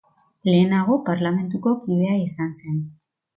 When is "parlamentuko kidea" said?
1.09-2.17